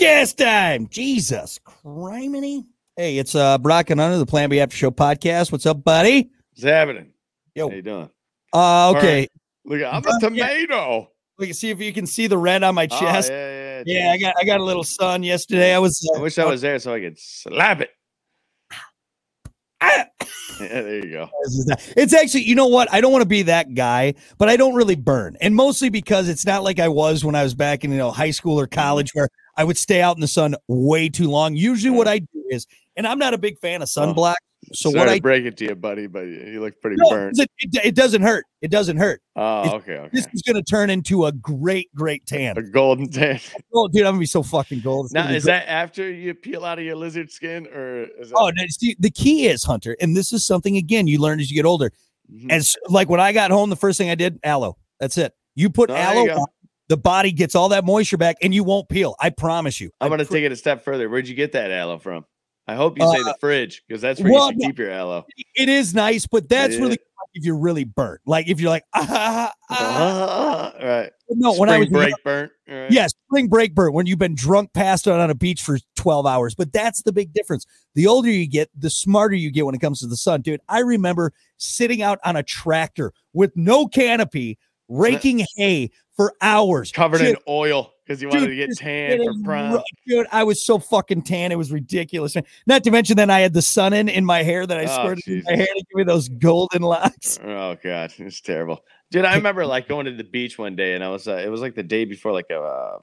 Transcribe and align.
Podcast 0.00 0.36
time. 0.36 0.88
Jesus 0.88 1.60
criminy. 1.84 2.64
Hey, 2.96 3.18
it's 3.18 3.34
uh 3.34 3.58
Brock 3.58 3.90
and 3.90 4.00
Hunter 4.00 4.16
the 4.16 4.24
Plan 4.24 4.48
B 4.48 4.58
After 4.58 4.74
Show 4.74 4.90
podcast. 4.90 5.52
What's 5.52 5.66
up, 5.66 5.84
buddy? 5.84 6.30
What's 6.52 6.62
happening? 6.62 7.12
Yo. 7.54 7.68
How 7.68 7.76
you 7.76 7.82
doing? 7.82 8.10
Uh 8.50 8.94
okay. 8.96 9.28
Look, 9.66 9.82
I'm 9.82 10.02
Uh, 10.06 10.16
a 10.16 10.20
tomato. 10.20 11.10
We 11.38 11.48
can 11.48 11.54
see 11.54 11.68
if 11.68 11.82
you 11.82 11.92
can 11.92 12.06
see 12.06 12.28
the 12.28 12.38
red 12.38 12.62
on 12.62 12.74
my 12.74 12.88
Oh, 12.90 12.98
chest. 12.98 13.30
yeah, 13.30 13.82
yeah, 13.84 14.04
yeah, 14.06 14.12
I 14.12 14.16
got 14.16 14.34
I 14.40 14.44
got 14.44 14.60
a 14.60 14.64
little 14.64 14.84
sun 14.84 15.22
yesterday. 15.22 15.74
I 15.74 15.78
was 15.78 16.00
I 16.16 16.18
wish 16.18 16.38
I 16.38 16.46
was 16.46 16.62
there 16.62 16.78
so 16.78 16.94
I 16.94 17.00
could 17.00 17.18
slap 17.18 17.82
it. 17.82 17.90
Ah! 19.82 20.06
Yeah, 20.60 20.82
there 20.82 20.96
you 21.06 21.10
go. 21.10 21.30
It's 21.96 22.12
actually, 22.12 22.42
you 22.42 22.54
know 22.54 22.66
what? 22.66 22.92
I 22.92 23.00
don't 23.00 23.12
want 23.12 23.22
to 23.22 23.28
be 23.28 23.40
that 23.44 23.72
guy, 23.74 24.12
but 24.36 24.50
I 24.50 24.56
don't 24.58 24.74
really 24.74 24.94
burn. 24.94 25.38
And 25.40 25.56
mostly 25.56 25.88
because 25.88 26.28
it's 26.28 26.44
not 26.44 26.62
like 26.62 26.78
I 26.78 26.88
was 26.88 27.24
when 27.24 27.34
I 27.34 27.42
was 27.42 27.54
back 27.54 27.82
in, 27.82 27.90
you 27.90 27.96
know, 27.96 28.10
high 28.10 28.32
school 28.32 28.60
or 28.60 28.66
college 28.66 29.14
where 29.14 29.30
I 29.60 29.64
would 29.64 29.76
stay 29.76 30.00
out 30.00 30.16
in 30.16 30.22
the 30.22 30.26
sun 30.28 30.54
way 30.68 31.10
too 31.10 31.28
long. 31.28 31.54
Usually 31.54 31.90
what 31.94 32.08
I 32.08 32.20
do 32.20 32.44
is, 32.48 32.66
and 32.96 33.06
I'm 33.06 33.18
not 33.18 33.34
a 33.34 33.38
big 33.38 33.58
fan 33.58 33.82
of 33.82 33.88
sunblock. 33.88 34.36
So 34.72 34.88
Sorry 34.90 34.98
what 35.00 35.08
I 35.10 35.20
break 35.20 35.44
it 35.44 35.58
to 35.58 35.64
you, 35.66 35.74
buddy, 35.74 36.06
but 36.06 36.20
you 36.20 36.60
look 36.60 36.80
pretty 36.80 36.96
no, 36.98 37.10
burnt. 37.10 37.38
it, 37.38 37.50
it, 37.58 37.84
it 37.84 37.94
doesn't 37.94 38.22
hurt. 38.22 38.46
It 38.62 38.70
doesn't 38.70 38.96
hurt. 38.96 39.20
Oh, 39.36 39.60
it's- 39.60 39.74
okay, 39.74 39.96
okay. 39.98 40.10
This 40.14 40.26
is 40.32 40.40
going 40.40 40.56
to 40.56 40.62
turn 40.62 40.88
into 40.88 41.26
a 41.26 41.32
great, 41.32 41.94
great 41.94 42.24
tan. 42.26 42.56
A 42.56 42.62
golden 42.62 43.10
tan. 43.10 43.38
Oh, 43.74 43.86
dude, 43.88 44.00
I'm 44.02 44.12
going 44.12 44.14
to 44.16 44.20
be 44.20 44.26
so 44.26 44.42
fucking 44.42 44.80
gold. 44.80 45.06
It's 45.06 45.14
Now, 45.14 45.28
is 45.28 45.44
great. 45.44 45.52
that 45.52 45.68
after 45.68 46.10
you 46.10 46.32
peel 46.34 46.64
out 46.64 46.78
of 46.78 46.86
your 46.86 46.96
lizard 46.96 47.30
skin, 47.30 47.66
or 47.66 48.04
is 48.18 48.30
that? 48.30 48.36
Oh, 48.36 48.48
no, 48.54 48.62
see, 48.70 48.96
the 48.98 49.10
key 49.10 49.46
is, 49.46 49.62
Hunter, 49.62 49.94
and 50.00 50.16
this 50.16 50.32
is 50.32 50.46
something, 50.46 50.78
again, 50.78 51.06
you 51.06 51.18
learn 51.20 51.38
as 51.38 51.50
you 51.50 51.56
get 51.56 51.66
older. 51.66 51.92
Mhm. 52.32 52.50
As 52.50 52.74
like 52.88 53.10
when 53.10 53.20
I 53.20 53.32
got 53.32 53.50
home, 53.50 53.68
the 53.68 53.76
first 53.76 53.98
thing 53.98 54.08
I 54.08 54.14
did, 54.14 54.38
aloe. 54.42 54.76
That's 55.00 55.18
it. 55.18 55.34
You 55.54 55.68
put 55.70 55.90
Oh, 55.90 55.94
aloe 55.96 56.24
you 56.24 56.30
on, 56.32 56.46
the 56.90 56.96
body 56.96 57.30
gets 57.32 57.54
all 57.54 57.68
that 57.70 57.84
moisture 57.84 58.16
back 58.18 58.36
and 58.42 58.52
you 58.52 58.64
won't 58.64 58.88
peel. 58.88 59.14
I 59.20 59.30
promise 59.30 59.80
you. 59.80 59.90
I'm 60.00 60.10
gonna 60.10 60.24
pr- 60.24 60.32
take 60.34 60.44
it 60.44 60.50
a 60.52 60.56
step 60.56 60.84
further. 60.84 61.08
Where'd 61.08 61.28
you 61.28 61.36
get 61.36 61.52
that 61.52 61.70
aloe 61.70 61.98
from? 61.98 62.26
I 62.66 62.74
hope 62.74 62.98
you 62.98 63.10
say 63.12 63.22
the 63.22 63.36
fridge 63.40 63.82
because 63.88 64.02
that's 64.02 64.20
where 64.20 64.30
Uh, 64.30 64.34
well, 64.34 64.52
you 64.52 64.60
should 64.60 64.66
keep 64.70 64.78
your 64.80 64.90
aloe. 64.90 65.24
it 65.54 65.68
is 65.68 65.94
nice, 65.94 66.26
but 66.26 66.48
that's 66.48 66.74
Yeah. 66.74 66.80
really 66.82 66.98
if 67.34 67.44
you're 67.44 67.56
really 67.58 67.84
burnt. 67.84 68.20
Like 68.26 68.48
if 68.48 68.60
you're 68.60 68.70
like, 68.70 68.82
ah, 68.92 69.52
ah, 69.70 70.72
right. 70.82 71.10
no, 71.28 71.50
when 71.54 71.68
Spring 71.68 71.70
I 71.70 71.78
was 71.78 71.88
break 71.88 72.14
burnt. 72.24 72.50
all 72.68 72.74
right. 72.76 72.90
Yeah, 72.90 73.06
spring 73.06 73.46
break 73.48 73.72
burnt 73.74 73.94
when 73.94 74.06
you've 74.06 74.18
been 74.18 74.34
drunk 74.34 74.72
passed 74.72 75.06
out 75.06 75.20
on 75.20 75.30
a 75.30 75.34
beach 75.36 75.62
for 75.62 75.78
12 75.96 76.26
hours. 76.26 76.56
But 76.56 76.72
that's 76.72 77.02
the 77.02 77.12
big 77.12 77.32
difference. 77.32 77.66
The 77.94 78.08
older 78.08 78.28
you 78.30 78.48
get, 78.48 78.68
the 78.76 78.90
smarter 78.90 79.36
you 79.36 79.52
get 79.52 79.64
when 79.64 79.76
it 79.76 79.80
comes 79.80 80.00
to 80.00 80.08
the 80.08 80.16
sun. 80.16 80.40
Dude, 80.42 80.60
I 80.68 80.80
remember 80.80 81.32
sitting 81.56 82.02
out 82.02 82.18
on 82.24 82.34
a 82.34 82.42
tractor 82.42 83.12
with 83.32 83.52
no 83.56 83.86
canopy, 83.86 84.58
raking 84.90 85.46
hay 85.56 85.90
for 86.16 86.34
hours. 86.42 86.92
covered 86.92 87.22
in 87.22 87.36
oil 87.48 87.92
because 88.04 88.20
you 88.20 88.28
wanted 88.28 88.40
Dude, 88.48 88.50
to 88.50 88.66
get 88.66 88.76
tan 88.76 89.18
for 89.24 89.32
prom. 89.44 89.72
ru- 89.74 89.82
Dude, 90.06 90.26
I 90.32 90.42
was 90.44 90.62
so 90.62 90.78
fucking 90.78 91.22
tan. 91.22 91.52
It 91.52 91.56
was 91.56 91.70
ridiculous. 91.72 92.34
man. 92.34 92.44
Not 92.66 92.84
to 92.84 92.90
mention 92.90 93.16
that 93.16 93.30
I 93.30 93.38
had 93.40 93.54
the 93.54 93.62
sun 93.62 93.92
in 93.94 94.08
in 94.08 94.24
my 94.26 94.42
hair 94.42 94.66
that 94.66 94.78
I 94.78 94.82
Oh, 94.84 94.86
squirted 94.86 95.26
in 95.28 95.42
my 95.46 95.56
hair 95.56 95.66
to 95.66 95.74
give 95.74 95.94
me 95.96 96.02
those 96.04 96.28
golden 96.28 96.82
locks. 96.82 97.38
Oh 97.42 97.76
god, 97.82 98.12
it's 98.18 98.40
terrible, 98.42 98.84
dude. 99.10 99.24
I 99.24 99.36
remember 99.36 99.64
like 99.64 99.88
going 99.88 100.06
to 100.06 100.12
the 100.12 100.24
beach 100.24 100.58
one 100.58 100.76
day, 100.76 100.94
and 100.94 101.02
I 101.04 101.08
was 101.08 101.26
uh, 101.28 101.36
it 101.36 101.48
was 101.48 101.60
like 101.62 101.74
the 101.74 101.82
day 101.84 102.04
before 102.04 102.32
like 102.32 102.50
a 102.50 102.60
uh, 102.60 102.98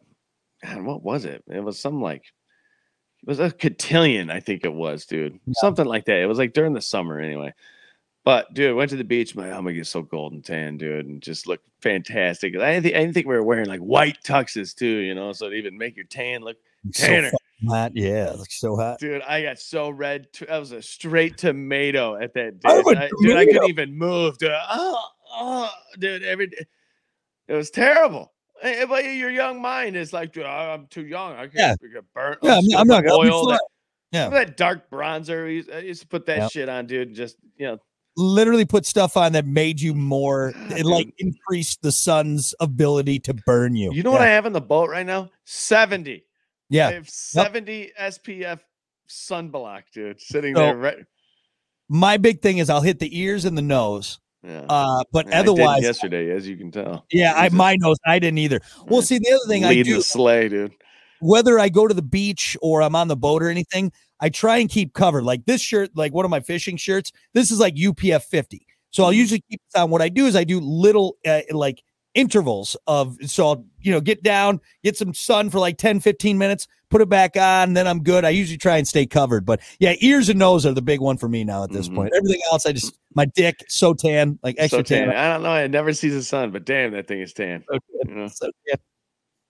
God, 0.63 0.81
what 0.83 1.02
was 1.03 1.25
it? 1.25 1.43
It 1.47 1.63
was 1.63 1.80
some 1.80 2.02
like 2.02 2.23
it 3.23 3.27
was 3.30 3.39
a 3.39 3.49
cotillion, 3.52 4.30
I 4.30 4.39
think 4.41 4.63
it 4.63 4.73
was, 4.73 5.05
dude. 5.05 5.39
Something 5.53 5.85
like 5.85 6.05
that. 6.05 6.19
It 6.21 6.27
was 6.27 6.38
like 6.38 6.53
during 6.53 6.73
the 6.73 6.81
summer 6.81 7.19
anyway. 7.19 7.53
But 8.28 8.53
dude, 8.53 8.75
went 8.75 8.89
to 8.89 8.97
the 8.97 9.06
beach. 9.06 9.38
My, 9.38 9.45
I'm 9.45 9.64
gonna 9.64 9.72
get 9.72 9.88
so 9.88 10.02
golden 10.02 10.42
tan, 10.42 10.75
dude, 10.75 11.06
and 11.06 11.22
just 11.22 11.47
look 11.47 11.61
fantastic. 11.80 12.58
I 12.58 12.73
didn't, 12.73 12.83
think, 12.83 12.95
I 12.95 13.00
didn't 13.00 13.14
think 13.14 13.25
we 13.25 13.36
were 13.36 13.42
wearing 13.42 13.67
like 13.67 13.80
white 13.80 14.17
tuxes 14.22 14.75
too, 14.75 14.97
you 14.97 15.16
know, 15.16 15.31
so 15.31 15.45
it 15.45 15.53
even 15.53 15.78
make 15.78 15.95
your 15.95 16.03
tan 16.08 16.42
look 16.42 16.58
So 16.92 17.08
Tanner. 17.08 17.30
fucking 17.31 17.70
hot. 17.70 17.92
Yeah, 17.95 18.31
it 18.31 18.38
looks 18.38 18.59
so 18.59 18.75
hot. 18.75 19.00
Dude, 19.00 19.22
I 19.22 19.44
got 19.44 19.59
so 19.59 19.89
red. 19.89 20.28
T- 20.33 20.45
I 20.50 20.58
was 20.59 20.73
a 20.73 20.81
straight 20.81 21.38
tomato 21.38 22.17
at 22.17 22.33
that 22.33 22.59
day. 22.59 22.67
I, 22.70 23.09
dude, 23.22 23.37
I 23.37 23.45
couldn't 23.45 23.70
even 23.70 23.98
move. 23.98 24.37
Dude, 24.39 24.52
oh, 24.52 25.05
oh, 25.32 25.71
dude, 25.98 26.23
every 26.23 26.48
day. 26.48 26.66
It 27.48 27.54
was 27.54 27.70
terrible. 27.70 28.33
Eh, 28.61 28.83
But 28.87 29.05
your 29.05 29.30
young 29.30 29.61
mind 29.61 29.95
is 29.95 30.11
like, 30.11 30.33
dude, 30.33 30.45
I'm 30.45 30.87
too 30.87 31.05
young. 31.05 31.32
I 31.32 31.48
can't 31.48 31.80
get 31.80 32.04
burnt. 32.14 32.39
Yeah, 32.43 32.55
I'm, 32.58 32.64
I'm 32.77 32.87
gonna 32.89 33.04
not 33.04 33.10
to 33.10 33.11
oil. 33.14 33.48
That, 33.52 33.61
Yeah. 34.11 34.27
that 34.32 34.58
dark 34.58 34.89
bronzer. 34.92 35.48
I 35.73 35.80
used 35.80 36.02
to 36.02 36.08
put 36.10 36.26
that 36.26 36.39
Yep. 36.39 36.52
shit 36.52 36.67
on, 36.67 36.87
dude. 36.87 37.14
Just 37.16 37.37
you 37.55 37.67
know, 37.67 37.80
literally 38.17 38.66
put 38.66 38.86
stuff 38.86 39.16
on 39.16 39.32
that 39.33 39.45
made 39.45 39.80
you 39.80 39.94
more 39.94 40.52
it 40.72 40.86
like 40.86 41.14
increased 41.20 41.82
the 41.83 41.92
sun's 41.92 42.54
ability 42.60 43.20
to 43.20 43.33
burn 43.45 43.76
you. 43.76 43.94
you 43.94 44.04
know 44.04 44.11
what. 44.11 44.22
I 44.22 44.28
have 44.28 44.45
in 44.45 44.54
the 44.54 44.61
boat 44.61 44.89
right 44.89 45.05
now? 45.05 45.30
Seventy. 45.45 46.16
I 46.16 46.22
yeah. 46.70 46.89
have 46.92 47.10
seventy 47.10 47.92
SPF 48.00 48.60
sunblock, 49.08 49.83
dude, 49.94 50.20
sitting 50.20 50.55
So- 50.55 50.61
there. 50.61 50.78
Right. 50.78 50.98
My 51.89 52.17
big 52.17 52.42
thing 52.42 52.58
is 52.58 52.70
I'll 52.70 52.82
hit 52.82 53.00
the 53.00 53.17
ears 53.17 53.45
and 53.45 53.58
the 53.58 53.61
nose. 53.61 54.20
Yeah. 54.44 54.66
Uh, 54.67 55.04
but 55.14 55.28
I 55.28 55.30
did 55.30 55.49
otherwise, 55.49 55.84
yesterday, 55.84 56.32
as 56.32 56.48
you 56.48 56.58
can 56.58 56.70
tell. 56.72 57.05
yeah, 57.11 57.34
I 57.36 57.48
my 57.54 57.76
nose 57.80 57.98
I 58.05 58.20
didn't 58.20 58.39
either. 58.39 58.60
Well, 58.88 58.99
Yeah. 58.99 59.05
see 59.05 59.17
the 59.20 59.32
other 59.32 59.48
thing 59.48 59.64
I 59.64 59.70
Leading 59.70 59.94
do, 59.94 59.98
the 59.98 60.04
sleigh, 60.04 60.49
dude. 60.49 60.73
Whether 61.20 61.60
I 61.60 61.70
go 61.70 61.88
to 61.88 61.94
the 61.94 62.02
beach 62.02 62.58
or 62.61 62.82
I'm 62.82 62.95
on 62.95 63.08
the 63.08 63.16
boat 63.16 63.42
or 63.44 63.50
anything, 63.50 63.92
I 64.20 64.30
try 64.30 64.58
and 64.58 64.70
keep 64.70 64.94
covered. 64.94 65.23
Like 65.23 65.45
this 65.45 65.61
shirt, 65.61 65.92
like 65.95 66.14
one 66.14 66.26
of 66.26 66.32
my 66.32 66.39
fishing 66.39 66.78
shirts, 66.78 67.11
this 67.33 67.52
is 67.52 67.60
like 67.60 67.76
UPF 67.76 68.23
50. 68.23 68.66
So 68.92 69.04
I'll 69.04 69.11
Mhm. 69.11 69.16
usually 69.17 69.44
keep 69.50 69.61
this 69.72 69.82
on. 69.82 69.89
What 69.92 70.02
I 70.02 70.10
do 70.10 70.26
is 70.26 70.36
I 70.36 70.44
do 70.44 70.60
little 70.60 71.17
uh, 71.26 71.42
like 71.52 71.83
intervals 72.16 72.76
of 72.88 73.16
so 73.28 73.48
I'll 73.48 73.66
you 73.82 73.92
know 73.92 74.02
get 74.02 74.23
down, 74.23 74.60
get 74.83 74.98
some 74.98 75.14
sun 75.14 75.50
for 75.52 75.60
like 75.60 75.78
10, 75.78 76.00
15 76.00 76.38
minutes, 76.38 76.67
put 76.89 77.02
it 77.02 77.10
back 77.10 77.38
on, 77.38 77.73
then 77.73 77.86
I'm 77.86 78.02
good. 78.02 78.26
I 78.26 78.30
usually 78.30 78.58
try 78.58 78.78
and 78.78 78.88
stay 78.88 79.05
covered. 79.05 79.45
But 79.45 79.60
yeah, 79.80 79.94
ears 79.99 80.30
and 80.30 80.39
nose 80.39 80.66
are 80.66 80.73
the 80.73 80.82
big 80.82 80.99
one 80.99 81.17
for 81.17 81.30
me 81.30 81.44
now 81.44 81.64
at 81.64 81.72
this 81.72 81.89
Mhm. 81.89 81.95
point. 81.95 82.14
Everything 82.16 82.39
else, 82.52 82.66
I 82.66 82.72
just 82.72 82.98
my 83.14 83.26
dick 83.26 83.64
so 83.67 83.94
tan, 83.94 84.39
like 84.42 84.55
extra 84.58 84.80
so 84.80 84.84
tan. 84.84 85.08
tan. 85.10 85.16
I 85.16 85.34
don't 85.34 85.44
know. 85.44 85.54
It 85.55 85.70
never 85.70 85.94
sees 85.94 86.14
the 86.14 86.23
sun, 86.23 86.49
but 86.49 86.66
damn, 86.66 86.92
that 86.94 87.08
thing 87.08 87.22
is 87.22 87.34
tan. 87.34 87.64
So 87.70 87.78
You 88.08 88.16
know? 88.16 88.28
So, 88.30 88.49
yeah. 88.66 88.76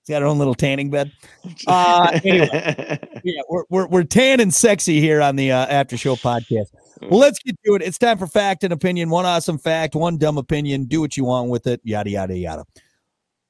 It's 0.07 0.13
got 0.13 0.21
her 0.21 0.27
own 0.29 0.37
little 0.37 0.55
tanning 0.55 0.89
bed. 0.89 1.11
Uh, 1.67 2.17
anyway. 2.23 2.97
Yeah, 3.25 3.41
we're, 3.49 3.63
we're, 3.69 3.87
we're 3.87 4.03
tan 4.03 4.39
and 4.39 4.53
sexy 4.53 5.01
here 5.01 5.21
on 5.21 5.35
the 5.35 5.51
uh, 5.51 5.65
After 5.65 5.97
Show 5.97 6.15
podcast. 6.15 6.67
Well, 7.01 7.19
let's 7.19 7.39
get 7.39 7.57
to 7.65 7.75
it. 7.75 7.81
It's 7.81 7.97
time 7.97 8.17
for 8.17 8.27
fact 8.27 8.63
and 8.63 8.71
opinion. 8.71 9.09
One 9.09 9.25
awesome 9.25 9.57
fact, 9.57 9.95
one 9.95 10.17
dumb 10.17 10.37
opinion. 10.37 10.85
Do 10.85 11.01
what 11.01 11.17
you 11.17 11.25
want 11.25 11.49
with 11.49 11.67
it. 11.67 11.81
Yada 11.83 12.09
yada 12.09 12.37
yada. 12.37 12.63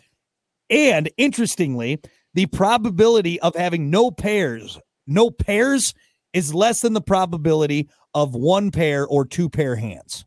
And 0.71 1.11
interestingly, 1.17 2.01
the 2.35 2.47
probability 2.47 3.41
of 3.41 3.55
having 3.57 3.91
no 3.91 4.11
pairs, 4.11 4.79
no 5.07 5.31
pairs 5.31 5.95
is 6.33 6.55
less 6.55 6.81
than 6.81 6.93
the 6.93 7.01
probability 7.01 7.89
of 8.15 8.35
one 8.35 8.71
pair 8.71 9.07
or 9.07 9.25
two 9.25 9.49
pair 9.49 9.77
hands. 9.77 10.25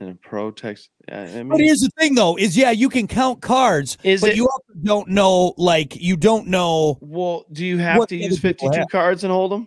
In 0.00 0.10
a 0.10 0.14
pro 0.14 0.50
text. 0.52 0.90
Uh, 1.10 1.16
I 1.16 1.26
mean, 1.34 1.48
But 1.48 1.58
here's 1.60 1.80
the 1.80 1.90
thing 1.98 2.14
though, 2.14 2.36
is 2.38 2.56
yeah, 2.56 2.70
you 2.70 2.88
can 2.88 3.08
count 3.08 3.42
cards, 3.42 3.98
Is 4.04 4.20
but 4.20 4.30
it- 4.30 4.36
you 4.36 4.44
also 4.44 4.72
don't 4.84 5.08
know, 5.08 5.54
like 5.56 5.96
you 5.96 6.16
don't 6.16 6.46
know 6.46 6.98
well, 7.00 7.44
do 7.52 7.66
you 7.66 7.78
have 7.78 8.06
to 8.06 8.16
use 8.16 8.38
52 8.38 8.84
cards 8.92 9.24
and 9.24 9.32
Hold'em? 9.32 9.66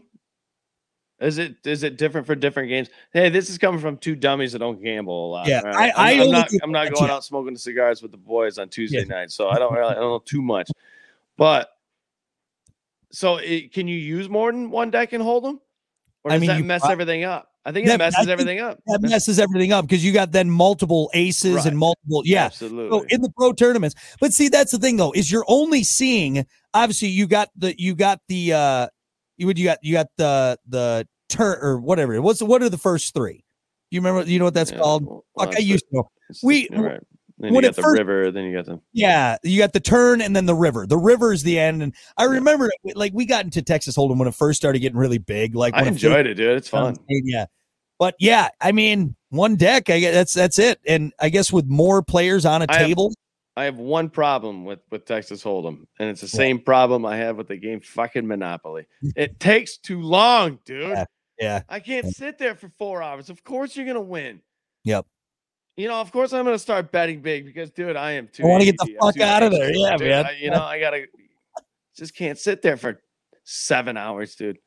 Is 1.19 1.37
it 1.37 1.57
is 1.65 1.83
it 1.83 1.97
different 1.97 2.25
for 2.25 2.33
different 2.33 2.69
games? 2.69 2.89
Hey, 3.13 3.29
this 3.29 3.49
is 3.49 3.57
coming 3.59 3.79
from 3.79 3.97
two 3.97 4.15
dummies 4.15 4.53
that 4.53 4.59
don't 4.59 4.81
gamble 4.81 5.27
a 5.27 5.29
lot. 5.31 5.47
Yeah, 5.47 5.61
all 5.63 5.67
I- 5.67 5.91
I'm, 5.95 6.19
I 6.19 6.23
I'm 6.23 6.31
not 6.31 6.49
I'm 6.63 6.71
not 6.71 6.93
going 6.93 7.11
out 7.11 7.23
smoking 7.25 7.55
cigars 7.57 8.01
with 8.01 8.11
the 8.11 8.17
boys 8.17 8.57
on 8.57 8.69
Tuesday 8.69 8.99
Yeah. 8.99 9.03
night, 9.03 9.31
so 9.31 9.49
I 9.49 9.59
don't 9.59 9.73
really 9.73 9.91
I 9.91 9.95
don't 9.95 10.03
know 10.09 10.23
too 10.25 10.41
much. 10.41 10.71
But 11.37 11.69
so 13.11 13.35
it, 13.37 13.73
can 13.73 13.87
you 13.87 13.97
use 13.97 14.29
more 14.29 14.51
than 14.51 14.71
one 14.71 14.89
deck 14.91 15.11
and 15.13 15.21
Hold'em, 15.21 15.59
or 16.23 16.31
I 16.31 16.35
does 16.35 16.41
mean, 16.41 16.47
that 16.47 16.57
you 16.57 16.63
mess 16.63 16.85
everything 16.87 17.23
up? 17.25 17.50
I 17.63 17.71
think 17.71 17.85
it 17.87 17.89
but 17.91 17.99
messes 17.99 18.17
think 18.17 18.29
everything 18.29 18.59
up. 18.59 18.79
that 18.87 19.01
messes 19.01 19.39
everything 19.39 19.71
up 19.71 19.85
because 19.85 20.03
you 20.03 20.11
got 20.11 20.31
then 20.31 20.49
multiple 20.49 21.11
aces 21.13 21.55
Right. 21.57 21.65
and 21.67 21.77
multiple 21.77 22.23
yeah. 22.25 22.45
absolutely. 22.45 22.97
So 22.99 23.05
in 23.09 23.21
the 23.21 23.29
pro 23.37 23.53
tournaments, 23.53 23.95
but 24.19 24.33
see 24.33 24.49
that's 24.49 24.71
the 24.71 24.79
thing 24.79 24.97
though 24.97 25.11
is 25.11 25.31
you're 25.31 25.45
only 25.47 25.83
seeing 25.83 26.45
obviously 26.73 27.09
you 27.09 27.27
got 27.27 27.49
the 27.55 27.79
you 27.79 27.93
got 27.95 28.19
the 28.27 28.53
uh 28.53 28.87
you 29.37 29.45
would 29.47 29.59
you 29.59 29.65
got 29.65 29.77
you 29.83 29.93
got 29.93 30.07
the 30.17 30.57
the 30.67 31.07
turn 31.29 31.57
or 31.61 31.79
whatever 31.79 32.19
what's 32.21 32.41
what 32.41 32.61
are 32.63 32.69
the 32.69 32.77
first 32.79 33.13
three? 33.13 33.43
You 33.91 33.99
remember 34.01 34.29
you 34.29 34.39
know 34.39 34.45
what 34.45 34.53
that's 34.55 34.71
Yeah, 34.71 34.77
called? 34.79 35.05
well, 35.05 35.25
Fuck, 35.37 35.49
well, 35.49 35.55
I 35.57 35.59
used 35.59 35.85
to 35.91 35.95
know. 35.97 36.11
we- 36.43 36.67
right. 36.71 36.99
Then 37.41 37.53
when 37.53 37.63
you 37.63 37.69
got 37.69 37.75
the 37.75 37.81
first- 37.81 37.97
river, 37.99 38.31
then 38.31 38.45
you 38.45 38.53
got 38.55 38.65
the 38.65 38.79
Yeah, 38.93 39.37
you 39.43 39.57
got 39.59 39.73
the 39.73 39.79
turn 39.79 40.21
and 40.21 40.35
then 40.35 40.45
the 40.45 40.55
river. 40.55 40.85
The 40.87 40.97
river 40.97 41.33
is 41.33 41.43
the 41.43 41.59
end, 41.59 41.81
and 41.83 41.93
I 42.17 42.25
remember 42.25 42.69
it, 42.83 42.95
like 42.95 43.13
we 43.13 43.25
got 43.25 43.45
into 43.45 43.61
Texas 43.61 43.97
Hold'em 43.97 44.17
when 44.17 44.27
it 44.27 44.35
first 44.35 44.57
started 44.57 44.79
getting 44.79 44.97
really 44.97 45.17
big. 45.17 45.55
Like 45.55 45.73
I 45.75 45.85
enjoyed 45.85 46.27
it, 46.27 46.35
dude. 46.35 46.55
It's 46.57 46.69
fun. 46.69 46.95
Yeah, 47.09 47.45
but 47.99 48.15
yeah, 48.19 48.49
I 48.61 48.71
mean, 48.71 49.15
one 49.29 49.55
deck. 49.55 49.89
I 49.89 49.99
guess 49.99 50.13
that's 50.13 50.33
that's 50.33 50.59
it. 50.59 50.79
And 50.87 51.13
I 51.19 51.29
guess 51.29 51.51
with 51.51 51.65
more 51.65 52.01
players 52.03 52.45
on 52.45 52.61
a 52.61 52.65
I 52.69 52.77
have- 52.77 52.87
table, 52.87 53.13
I 53.57 53.63
have 53.65 53.77
one 53.77 54.09
problem 54.09 54.63
with 54.63 54.79
with 54.91 55.05
Texas 55.05 55.43
Hold'em, 55.43 55.85
and 55.99 56.09
it's 56.09 56.21
the 56.21 56.27
Yeah. 56.27 56.37
same 56.37 56.59
problem 56.59 57.05
I 57.05 57.17
have 57.17 57.37
with 57.37 57.47
the 57.47 57.57
game 57.57 57.81
fucking 57.81 58.27
Monopoly. 58.27 58.85
It 59.15 59.39
takes 59.39 59.77
too 59.77 60.01
long, 60.01 60.59
dude. 60.65 60.89
Yeah. 60.89 61.05
yeah, 61.39 61.61
I 61.67 61.79
can't 61.79 62.07
sit 62.15 62.37
there 62.37 62.53
for 62.55 62.71
four 62.77 63.01
hours. 63.01 63.29
Of 63.31 63.43
course 63.43 63.75
you're 63.75 63.85
gonna 63.87 63.99
win. 64.01 64.41
Yep. 64.83 65.05
You 65.81 65.87
know, 65.87 65.99
of 65.99 66.11
course 66.11 66.31
I'm 66.31 66.45
gonna 66.45 66.59
start 66.59 66.91
betting 66.91 67.21
big 67.21 67.43
because, 67.43 67.71
dude, 67.71 67.95
I 67.95 68.11
am 68.11 68.27
too. 68.31 68.43
I 68.43 68.47
wanna 68.47 68.65
get 68.65 68.77
the 68.77 68.95
fuck 69.01 69.19
out 69.19 69.41
of 69.41 69.51
there. 69.51 69.73
Yeah, 69.73 69.97
dude. 69.97 70.09
man. 70.09 70.25
I- 70.27 70.37
you 70.39 70.51
know, 70.51 70.61
I 70.61 70.79
gotta 70.79 71.07
just 71.97 72.15
can't 72.15 72.37
sit 72.37 72.61
there 72.61 72.77
for 72.77 73.01
seven 73.45 73.97
hours, 73.97 74.35
dude. 74.35 74.59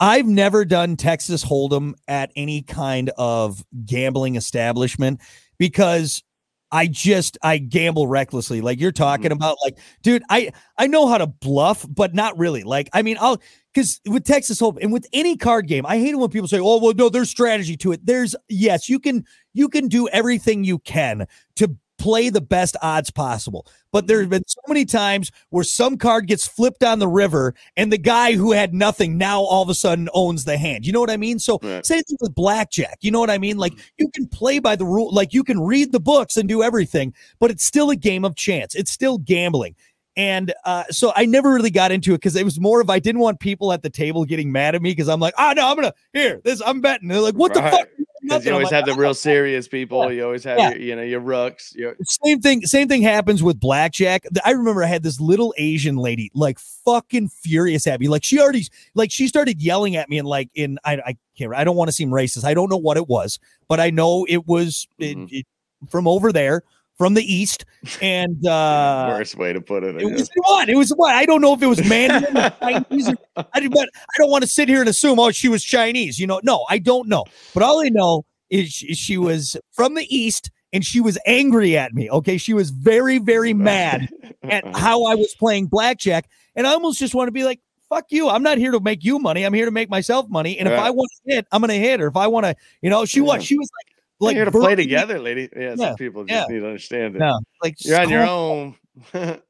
I've 0.00 0.24
never 0.24 0.64
done 0.64 0.96
Texas 0.96 1.44
Hold'em 1.44 1.92
at 2.08 2.32
any 2.36 2.62
kind 2.62 3.10
of 3.18 3.62
gambling 3.84 4.36
establishment 4.36 5.20
because 5.58 6.22
I 6.70 6.86
just 6.86 7.36
I 7.42 7.58
gamble 7.58 8.06
recklessly. 8.06 8.62
Like 8.62 8.80
you're 8.80 8.92
talking 8.92 9.26
Mm-hmm. 9.26 9.32
about, 9.34 9.58
like, 9.62 9.78
dude, 10.02 10.22
I 10.30 10.52
I 10.78 10.86
know 10.86 11.06
how 11.06 11.18
to 11.18 11.26
bluff, 11.26 11.84
but 11.86 12.14
not 12.14 12.38
really. 12.38 12.62
Like, 12.62 12.88
I 12.94 13.02
mean, 13.02 13.18
I'll 13.20 13.42
because 13.74 14.00
with 14.06 14.24
Texas 14.24 14.58
Hold'em 14.60 14.78
and 14.82 14.90
with 14.92 15.06
any 15.12 15.36
card 15.36 15.66
game, 15.68 15.84
I 15.86 15.98
hate 15.98 16.12
it 16.14 16.16
when 16.18 16.30
people 16.30 16.48
say, 16.48 16.58
"Oh, 16.60 16.78
well, 16.78 16.94
no, 16.94 17.10
there's 17.10 17.28
strategy 17.28 17.76
to 17.78 17.92
it." 17.92 18.04
There's 18.06 18.34
yes, 18.48 18.88
you 18.88 18.98
can 18.98 19.24
you 19.52 19.68
can 19.68 19.88
do 19.88 20.08
everything 20.08 20.64
you 20.64 20.78
can 20.78 21.26
to 21.56 21.76
play 22.02 22.28
the 22.30 22.40
best 22.40 22.76
odds 22.82 23.10
possible. 23.10 23.64
But 23.92 24.08
there's 24.08 24.26
been 24.26 24.42
so 24.46 24.60
many 24.66 24.84
times 24.84 25.30
where 25.50 25.62
some 25.62 25.96
card 25.96 26.26
gets 26.26 26.46
flipped 26.46 26.82
on 26.82 26.98
the 26.98 27.06
river 27.06 27.54
and 27.76 27.92
the 27.92 27.98
guy 27.98 28.32
who 28.32 28.50
had 28.50 28.74
nothing 28.74 29.18
now 29.18 29.40
all 29.40 29.62
of 29.62 29.68
a 29.68 29.74
sudden 29.74 30.08
owns 30.12 30.44
the 30.44 30.56
hand. 30.56 30.84
You 30.84 30.92
know 30.92 31.00
what 31.00 31.10
I 31.10 31.16
mean? 31.16 31.38
So 31.38 31.60
Right. 31.62 31.86
same 31.86 32.02
thing 32.02 32.16
with 32.20 32.34
blackjack. 32.34 32.98
You 33.02 33.12
know 33.12 33.20
what 33.20 33.30
I 33.30 33.38
mean? 33.38 33.56
Like 33.56 33.74
you 33.98 34.08
can 34.08 34.26
play 34.26 34.58
by 34.58 34.74
the 34.74 34.84
rule, 34.84 35.12
like 35.14 35.32
you 35.32 35.44
can 35.44 35.60
read 35.60 35.92
the 35.92 36.00
books 36.00 36.36
and 36.36 36.48
do 36.48 36.62
everything, 36.62 37.14
but 37.38 37.52
it's 37.52 37.64
still 37.64 37.90
a 37.90 37.96
game 37.96 38.24
of 38.24 38.34
chance. 38.34 38.74
It's 38.74 38.90
still 38.90 39.18
gambling. 39.18 39.76
And 40.16 40.52
uh, 40.64 40.84
so 40.90 41.12
I 41.14 41.24
never 41.24 41.52
really 41.52 41.70
got 41.70 41.92
into 41.92 42.12
it 42.12 42.16
because 42.16 42.36
it 42.36 42.44
was 42.44 42.60
more 42.60 42.80
of 42.80 42.90
I 42.90 42.98
didn't 42.98 43.20
want 43.20 43.40
people 43.40 43.72
at 43.72 43.82
the 43.82 43.90
table 43.90 44.24
getting 44.24 44.52
mad 44.52 44.74
at 44.74 44.82
me 44.82 44.90
because 44.90 45.08
I'm 45.08 45.20
like, 45.20 45.34
ah, 45.38 45.54
no, 45.54 45.68
I'm 45.68 45.76
gonna 45.76 45.94
here 46.12 46.40
this 46.44 46.60
I'm 46.64 46.80
betting. 46.80 47.08
They're 47.08 47.20
like, 47.20 47.34
what 47.34 47.54
the 47.54 47.62
fuck? 47.62 47.88
Because 48.22 48.46
you 48.46 48.52
always 48.52 48.66
like, 48.66 48.74
have 48.74 48.86
the 48.86 48.94
real 48.94 49.14
serious 49.14 49.66
people. 49.66 50.12
You 50.12 50.24
always 50.24 50.44
have 50.44 50.58
Yeah. 50.58 50.70
your, 50.70 50.78
you 50.78 50.96
know, 50.96 51.02
your 51.02 51.20
rooks. 51.20 51.74
Your, 51.74 51.96
same 52.04 52.40
thing 52.40 52.62
same 52.66 52.86
thing 52.88 53.02
happens 53.02 53.42
with 53.42 53.58
blackjack 53.58 54.24
i 54.44 54.50
remember 54.52 54.82
i 54.84 54.86
had 54.86 55.02
this 55.02 55.20
little 55.20 55.52
asian 55.58 55.96
lady 55.96 56.30
like 56.34 56.58
fucking 56.58 57.28
furious 57.28 57.86
at 57.86 57.98
me 58.00 58.08
like 58.08 58.22
she 58.24 58.38
already 58.40 58.64
like 58.94 59.10
she 59.10 59.26
started 59.26 59.60
yelling 59.60 59.96
at 59.96 60.08
me 60.08 60.18
and 60.18 60.28
like 60.28 60.48
in 60.54 60.78
i, 60.84 60.94
I 60.94 61.16
can't 61.36 61.52
i 61.54 61.64
don't 61.64 61.76
want 61.76 61.88
to 61.88 61.92
seem 61.92 62.10
racist 62.10 62.44
i 62.44 62.54
don't 62.54 62.68
know 62.70 62.76
what 62.76 62.96
it 62.96 63.08
was 63.08 63.38
but 63.68 63.80
i 63.80 63.90
know 63.90 64.24
it 64.28 64.46
was 64.46 64.86
it- 64.98 65.16
Mhm. 65.16 65.28
it, 65.32 65.46
from 65.88 66.06
over 66.06 66.32
there 66.32 66.62
from 66.96 67.14
the 67.14 67.22
east 67.22 67.64
and 68.00 68.46
uh 68.46 69.06
worst 69.10 69.36
way 69.36 69.52
to 69.52 69.60
put 69.60 69.84
it. 69.84 69.96
I 69.96 69.98
it 69.98 70.10
guess. 70.10 70.20
was 70.20 70.30
what? 70.36 70.68
It 70.68 70.76
was 70.76 70.90
what? 70.90 71.14
I 71.14 71.24
don't 71.24 71.40
know 71.40 71.52
if 71.54 71.62
it 71.62 71.66
was 71.66 71.84
Mandarin 71.88 72.36
or 72.36 72.50
Chinese. 72.60 73.08
Or, 73.08 73.16
I, 73.36 73.68
but 73.68 73.88
I 73.94 74.18
don't 74.18 74.30
want 74.30 74.42
to 74.42 74.48
sit 74.48 74.68
here 74.68 74.80
and 74.80 74.88
assume, 74.88 75.18
oh, 75.18 75.30
she 75.30 75.48
was 75.48 75.64
Chinese. 75.64 76.18
You 76.18 76.26
know, 76.26 76.40
no, 76.42 76.64
I 76.68 76.78
don't 76.78 77.08
know. 77.08 77.24
But 77.54 77.62
all 77.62 77.84
I 77.84 77.88
know 77.88 78.24
is 78.50 78.72
she, 78.72 78.94
she 78.94 79.18
was 79.18 79.56
from 79.72 79.94
the 79.94 80.06
East 80.14 80.50
and 80.72 80.84
she 80.84 81.00
was 81.00 81.18
angry 81.26 81.76
at 81.76 81.92
me. 81.94 82.10
Okay. 82.10 82.38
She 82.38 82.54
was 82.54 82.70
very, 82.70 83.18
very 83.18 83.52
mad 83.70 84.08
at 84.42 84.64
how 84.76 85.04
I 85.04 85.14
was 85.14 85.34
playing 85.38 85.66
blackjack. 85.66 86.28
And 86.54 86.66
I 86.66 86.72
almost 86.72 86.98
just 86.98 87.14
want 87.14 87.28
to 87.28 87.32
be 87.32 87.44
like, 87.44 87.60
fuck 87.88 88.06
you. 88.10 88.28
I'm 88.28 88.42
not 88.42 88.58
here 88.58 88.72
to 88.72 88.80
make 88.80 89.04
you 89.04 89.18
money. 89.18 89.44
I'm 89.44 89.52
here 89.52 89.66
to 89.66 89.70
make 89.70 89.90
myself 89.90 90.28
money. 90.28 90.58
And 90.58 90.66
if 90.66 90.78
I 90.78 90.90
want 90.90 91.10
to 91.26 91.34
hit, 91.34 91.46
I'm 91.52 91.60
going 91.60 91.68
to 91.68 91.74
hit. 91.74 92.00
Or 92.00 92.06
if 92.06 92.16
I 92.16 92.26
want 92.26 92.46
to, 92.46 92.56
you 92.80 92.88
know, 92.88 93.04
she 93.04 93.20
was, 93.20 93.44
she 93.44 93.56
was 93.56 93.70
like, 93.80 93.91
We're 94.22 94.32
here 94.34 94.44
to 94.44 94.50
play 94.50 94.74
together, 94.74 95.18
lady. 95.18 95.48
Yeah, 95.54 95.70
Yeah, 95.70 95.74
some 95.76 95.96
people 95.96 96.24
just 96.24 96.48
yeah. 96.48 96.54
need 96.54 96.60
to 96.60 96.66
understand 96.66 97.16
it. 97.16 97.18
No, 97.20 97.38
like 97.62 97.74
You're 97.84 98.00
on 98.00 98.08
your 98.10 98.26
own. 98.26 98.74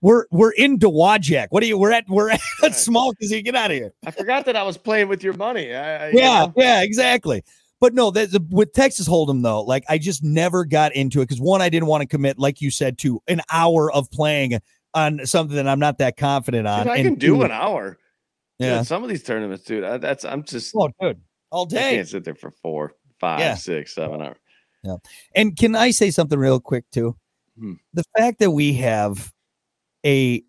We're 0.00 0.26
we're 0.30 0.52
in 0.52 0.78
Dawajak. 0.78 1.46
What 1.50 1.62
are 1.62 1.66
you? 1.66 1.78
We're 1.78 1.92
at 1.92 2.04
we're 2.08 2.30
at 2.30 2.40
Right. 2.62 2.74
small 2.74 3.12
because 3.12 3.32
you 3.32 3.42
get 3.42 3.56
out 3.56 3.70
of 3.70 3.76
here. 3.76 3.92
I 4.04 4.10
forgot 4.10 4.44
that 4.46 4.54
I 4.56 4.62
was 4.62 4.76
playing 4.76 5.08
with 5.08 5.24
your 5.24 5.32
money. 5.32 5.74
I, 5.74 6.06
I, 6.06 6.08
you 6.10 6.18
Yeah, 6.20 6.44
know, 6.46 6.52
yeah, 6.56 6.82
exactly. 6.82 7.42
But 7.80 7.94
no, 7.94 8.10
that's 8.10 8.36
with 8.50 8.72
Texas 8.72 9.08
Hold'em 9.08 9.42
though. 9.42 9.62
Like 9.62 9.84
I 9.88 9.98
just 9.98 10.22
never 10.22 10.64
got 10.64 10.94
into 10.94 11.20
it 11.20 11.24
because 11.24 11.40
one, 11.40 11.60
I 11.62 11.68
didn't 11.68 11.88
want 11.88 12.02
to 12.02 12.06
commit, 12.06 12.38
like 12.38 12.60
you 12.60 12.70
said, 12.70 12.98
to 12.98 13.20
an 13.26 13.40
hour 13.50 13.90
of 13.92 14.10
playing 14.10 14.60
on 14.94 15.26
something 15.26 15.56
that 15.56 15.66
I'm 15.68 15.80
not 15.80 15.98
that 15.98 16.16
confident 16.16 16.66
on. 16.68 16.84
dude, 16.84 16.92
I 16.92 16.96
and 16.98 17.04
can 17.04 17.14
do 17.16 17.42
an 17.42 17.50
hour. 17.50 17.98
Dude, 18.60 18.68
Yeah. 18.68 18.82
some 18.82 19.02
of 19.02 19.08
these 19.08 19.22
tournaments, 19.24 19.64
dude. 19.64 19.82
I, 19.84 19.96
that's 19.98 20.24
I'm 20.24 20.42
just 20.44 20.72
Oh, 20.76 20.88
dude, 21.00 21.20
all 21.50 21.64
I 21.66 21.68
day. 21.68 21.96
can't 21.96 22.08
sit 22.08 22.24
there 22.24 22.34
for 22.34 22.50
four, 22.50 22.92
five, 23.20 23.40
Yeah. 23.40 23.54
six, 23.54 23.94
seven 23.94 24.22
hours. 24.22 24.36
Yeah. 24.84 24.96
And 25.34 25.56
can 25.56 25.74
I 25.74 25.90
say 25.90 26.10
something 26.10 26.38
real 26.38 26.60
quick 26.60 26.84
too? 26.92 27.16
Hmm. 27.58 27.74
The 27.94 28.04
fact 28.16 28.38
that 28.40 28.50
we 28.50 28.74
have 28.74 29.32
a 30.04 30.42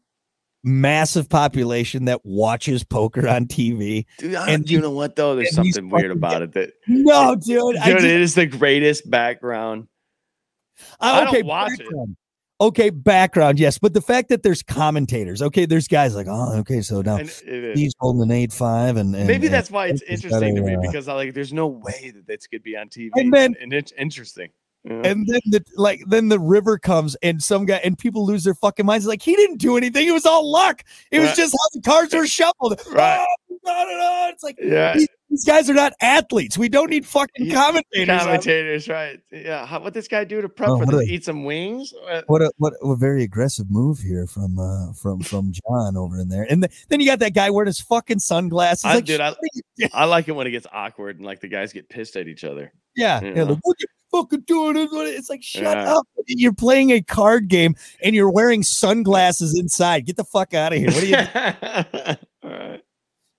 massive 0.64 1.30
population 1.30 2.06
that 2.06 2.20
watches 2.26 2.84
poker 2.84 3.28
on 3.28 3.46
TV. 3.48 4.06
Dude, 4.18 4.36
And 4.36 4.70
you 4.70 4.82
know 4.82 4.92
what 4.92 5.16
though? 5.16 5.36
There's 5.36 5.56
something 5.56 5.90
weird 5.90 6.12
about 6.12 6.42
it. 6.42 6.52
That 6.54 6.72
No, 6.88 7.36
dude. 7.36 7.78
I 7.78 7.86
dude, 7.88 7.94
just- 7.98 8.06
it 8.06 8.22
is 8.22 8.36
the 8.36 8.46
greatest 8.46 9.10
background. 9.10 9.88
I 11.00 11.22
don't 11.22 11.30
okay, 11.30 11.42
watch 11.44 11.72
it. 11.74 11.80
background. 11.80 12.18
Okay, 12.60 12.90
background, 12.90 13.60
yes, 13.60 13.78
but 13.78 13.94
the 13.94 14.02
fact 14.02 14.30
that 14.30 14.42
there's 14.42 14.64
commentators, 14.64 15.44
okay, 15.44 15.66
there's 15.68 15.88
guys 15.88 16.16
like, 16.16 16.26
oh, 16.28 16.58
okay, 16.58 16.82
so 16.82 17.02
now 17.02 17.18
And 17.18 17.30
he's 17.78 17.94
holding 18.00 18.24
an 18.24 18.32
eight 18.32 18.52
five, 18.52 18.98
and, 18.98 19.16
and 19.16 19.28
Maybe 19.28 19.46
and 19.46 19.54
that's 19.54 19.70
why 19.70 19.88
it's 19.88 20.02
interesting 20.02 20.56
to 20.56 20.62
me 20.62 20.76
uh, 20.76 20.82
because 20.82 21.08
I 21.08 21.14
like 21.14 21.36
there's 21.36 21.54
no 21.54 21.68
way 21.68 22.12
that 22.16 22.26
this 22.26 22.48
could 22.48 22.64
be 22.64 22.76
on 22.76 22.90
TV 22.90 23.12
And 23.16 23.32
then- 23.32 23.56
and 23.62 23.74
it's 23.74 23.92
interesting. 23.92 24.50
know? 24.84 25.02
and 25.02 25.28
then 25.28 25.42
the 25.48 25.64
like 25.76 26.02
then 26.08 26.30
the 26.30 26.40
river 26.40 26.80
comes 26.80 27.16
and 27.22 27.44
some 27.44 27.66
guy 27.66 27.76
and 27.84 27.98
people 27.98 28.26
lose 28.26 28.44
their 28.44 28.56
fucking 28.56 28.86
minds 28.86 29.06
like 29.06 29.22
he 29.22 29.36
didn't 29.36 29.58
do 29.58 29.76
anything 29.76 30.08
it 30.08 30.12
was 30.12 30.26
all 30.26 30.50
luck 30.50 30.84
it 31.12 31.20
was 31.20 31.30
Right. 31.30 31.36
just 31.38 31.54
how 31.54 31.70
the 31.74 31.82
cards 31.82 32.14
were 32.16 32.26
shuffled 32.26 32.82
Right. 32.92 33.26
Oh, 33.66 34.30
it's 34.32 34.44
like 34.44 34.58
yeah, 34.62 34.94
these, 34.94 35.08
these 35.30 35.44
guys 35.46 35.70
are 35.70 35.74
not 35.74 35.94
athletes 36.02 36.58
we 36.58 36.70
don't 36.70 36.90
need 36.90 37.06
fucking 37.06 37.46
Yeah, 37.48 37.54
commentators 37.56 38.10
on- 38.10 38.20
commentators, 38.20 38.88
right? 38.88 39.20
Yeah, 39.32 39.66
how, 39.66 39.82
what 39.82 39.94
this 39.94 40.08
guy 40.08 40.24
do 40.24 40.42
to 40.42 40.50
prep 40.50 40.70
Oh, 40.70 40.78
for 40.80 40.86
what 40.86 40.92
this? 41.00 41.10
a- 41.10 41.14
Eat 41.14 41.26
some 41.26 41.44
wings? 41.44 41.94
Uh, 42.10 42.22
what 42.28 42.42
a 42.42 42.52
what 42.58 42.74
a 42.82 42.96
very 42.96 43.24
aggressive 43.24 43.66
move 43.70 44.00
here 44.00 44.26
from 44.28 44.58
uh 44.60 44.94
from 44.94 45.20
from 45.22 45.52
John 45.52 45.98
over 45.98 46.20
in 46.20 46.30
there 46.30 46.46
and 46.50 46.64
th- 46.64 46.86
then 46.90 47.00
you 47.02 47.06
got 47.08 47.20
that 47.20 47.34
guy 47.34 47.50
wearing 47.50 47.68
his 47.68 47.82
fucking 47.82 48.20
sunglasses 48.20 48.86
I- 48.86 48.96
like 48.96 49.06
dude, 49.06 49.22
I- 49.22 49.30
shut 49.30 49.38
it- 49.78 49.92
I 49.94 50.06
like 50.06 50.28
it 50.28 50.32
when 50.34 50.48
it 50.48 50.52
gets 50.52 50.68
awkward 50.72 51.18
and 51.18 51.26
like 51.26 51.42
the 51.42 51.48
guys 51.48 51.74
get 51.74 51.90
pissed 51.90 52.16
at 52.16 52.28
each 52.28 52.44
other. 52.44 52.72
yeah, 52.96 53.22
you 53.22 53.28
yeah 53.30 53.34
know. 53.36 53.44
like, 53.46 53.60
what, 53.64 53.78
you, 53.80 53.88
fucking 54.12 54.42
doing. 54.48 54.76
It's 54.78 55.30
like, 55.30 55.44
shut 55.44 55.64
Yeah. 55.64 55.96
up. 55.98 56.08
You're 56.28 56.54
playing 56.54 56.92
a 56.92 57.02
card 57.02 57.50
game 57.50 57.76
and 58.02 58.16
you're 58.16 58.32
wearing 58.32 58.64
sunglasses 58.64 59.58
inside. 59.60 60.06
Get 60.06 60.16
the 60.16 60.24
fuck 60.24 60.54
out 60.54 60.72
of 60.74 60.80
here. 60.80 60.90
What 60.90 61.04
are 61.04 61.06
you 61.06 62.18
All 62.44 62.50
right. 62.50 62.82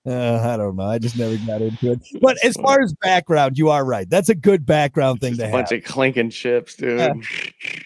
Uh, 0.09 0.41
I 0.43 0.57
don't 0.57 0.75
know. 0.75 0.83
I 0.83 0.97
just 0.97 1.17
never 1.17 1.37
got 1.45 1.61
into 1.61 1.91
it. 1.91 1.99
But 2.21 2.43
as 2.43 2.55
far 2.55 2.81
as 2.81 2.93
background, 3.01 3.57
you 3.59 3.69
are 3.69 3.85
right. 3.85 4.09
That's 4.09 4.29
a 4.29 4.35
good 4.35 4.65
background 4.65 5.21
thing 5.21 5.33
Just 5.33 5.41
to 5.41 5.45
a 5.45 5.49
have. 5.49 5.55
A 5.55 5.63
bunch 5.63 5.71
of 5.71 5.83
clinking 5.83 6.31
chips, 6.31 6.75
dude. 6.75 6.99
Yeah. 6.99 7.13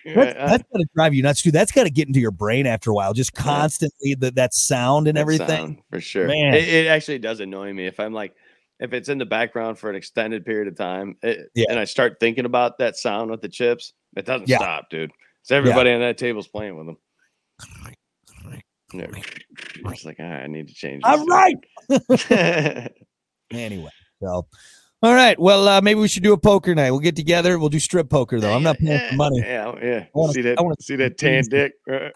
Yeah, 0.06 0.16
That's, 0.16 0.34
that's 0.36 0.64
got 0.72 0.80
to 0.80 0.86
drive 0.96 1.14
you 1.14 1.24
nuts, 1.24 1.42
dude. 1.42 1.54
That's 1.54 1.72
got 1.72 1.84
to 1.86 1.90
get 1.90 2.08
into 2.08 2.20
your 2.20 2.32
brain 2.32 2.66
after 2.68 2.92
a 2.92 2.94
while. 2.94 3.14
Just 3.14 3.32
Yeah. 3.38 3.44
constantly 3.44 4.16
the, 4.16 4.32
that 4.32 4.54
sound 4.54 5.08
and 5.08 5.16
that 5.18 5.22
everything. 5.22 5.48
sound, 5.48 5.78
for 5.90 6.00
sure. 6.02 6.28
Man. 6.28 6.54
It, 6.54 6.68
it 6.68 6.88
actually 6.88 7.20
does 7.20 7.40
annoy 7.40 7.72
me 7.74 7.88
if 7.88 8.00
I'm 8.00 8.14
like, 8.14 8.34
if 8.80 8.92
it's 8.94 9.08
in 9.10 9.18
the 9.18 9.26
background 9.26 9.78
for 9.80 9.90
an 9.90 9.96
extended 9.96 10.46
period 10.46 10.68
of 10.68 10.76
time, 10.78 11.16
it, 11.24 11.50
Yeah. 11.56 11.66
and 11.70 11.80
I 11.80 11.86
start 11.86 12.18
thinking 12.20 12.46
about 12.46 12.78
that 12.80 12.98
sound 12.98 13.32
with 13.32 13.42
the 13.42 13.50
chips, 13.50 13.94
it 14.16 14.26
doesn't 14.26 14.48
Yeah. 14.50 14.58
stop, 14.58 14.90
dude. 14.90 15.12
So 15.44 15.56
everybody 15.56 15.92
on 15.92 16.00
that 16.02 16.18
table's 16.18 16.48
playing 16.48 16.78
with 16.78 16.88
them. 16.88 16.98
Yeah. 18.94 19.08
It's 19.86 20.06
like, 20.06 20.20
all 20.20 20.26
right, 20.30 20.44
I 20.44 20.48
need 20.48 20.68
to 20.70 20.74
change. 20.74 21.02
All 21.04 21.26
right. 21.26 21.58
Anyway, 23.52 23.90
so 24.22 24.48
all 25.04 25.14
right. 25.14 25.38
Well, 25.38 25.68
uh, 25.68 25.82
maybe 25.82 26.00
we 26.00 26.08
should 26.08 26.24
do 26.24 26.34
a 26.34 26.38
poker 26.38 26.74
night. 26.74 26.90
We'll 26.92 27.02
get 27.02 27.16
together. 27.16 27.60
We'll 27.60 27.70
do 27.70 27.78
strip 27.80 28.10
poker 28.10 28.40
though. 28.40 28.54
I'm 28.54 28.64
not 28.64 28.78
paying 28.80 29.10
for 29.10 29.16
money. 29.16 29.40
Yeah, 29.40 29.76
yeah. 29.82 30.06
wanna- 30.14 30.34
see 30.34 30.42
that? 30.42 30.58
I 30.58 30.62
wanna 30.62 30.76
see 30.80 30.96
that 30.96 31.18
tan 31.18 31.44
dick? 31.50 31.74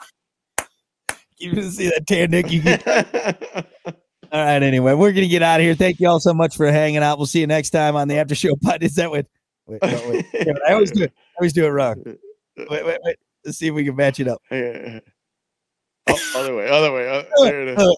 You 1.40 1.52
can 1.52 1.70
see 1.70 1.90
that 1.90 2.08
tan 2.08 2.32
dick. 2.32 2.50
You 2.50 2.62
get. 2.64 2.88
All 2.88 4.44
right. 4.44 4.64
Anyway, 4.64 4.94
we're 4.96 5.12
gonna 5.12 5.28
get 5.28 5.44
out 5.44 5.60
of 5.60 5.64
here. 5.66 5.76
Thank 5.76 6.00
you 6.00 6.08
all 6.10 6.20
so 6.20 6.34
much 6.34 6.56
for 6.58 6.66
hanging 6.72 7.04
out. 7.04 7.20
We'll 7.20 7.28
see 7.28 7.42
you 7.42 7.48
next 7.48 7.70
time 7.70 7.96
on 7.96 8.08
the 8.08 8.18
after 8.18 8.34
show. 8.34 8.56
Pod. 8.56 8.82
Is 8.82 8.96
that 8.96 9.12
what? 9.12 9.28
Wait, 9.68 9.80
no, 9.84 10.10
wait. 10.10 10.26
I 10.68 10.74
always 10.74 10.90
do 10.90 11.04
it. 11.04 11.14
I 11.16 11.34
always 11.40 11.54
do 11.54 11.66
it 11.66 11.70
wrong. 11.70 12.02
Wait, 12.58 12.70
wait, 12.86 12.98
wait. 13.04 13.18
Let's 13.46 13.60
see 13.60 13.68
if 13.68 13.76
we 13.76 13.86
can 13.86 13.96
match 13.96 14.20
it 14.20 14.28
up. 14.28 14.42
Oh, 16.10 16.34
other 16.36 16.56
way, 16.56 16.70
other 16.70 16.92
way. 16.92 17.10
Uh, 17.10 17.24
there 17.44 17.62
it 17.68 17.78
is. 17.78 17.98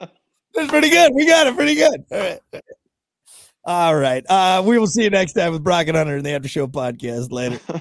That's 0.54 0.68
pretty 0.68 0.90
good. 0.90 1.12
We 1.14 1.26
got 1.26 1.46
it 1.46 1.56
pretty 1.56 1.74
good. 1.74 2.04
All 2.10 2.18
right. 2.18 2.40
All 3.64 3.94
right. 3.94 4.24
Uh, 4.28 4.62
we 4.64 4.78
will 4.78 4.86
see 4.86 5.04
you 5.04 5.10
next 5.10 5.34
time 5.34 5.52
with 5.52 5.62
Brock 5.62 5.86
and 5.88 5.96
Hunter 5.96 6.16
in 6.16 6.24
the 6.24 6.30
After 6.32 6.48
Show 6.48 6.66
podcast. 6.66 7.30
Later. 7.30 7.60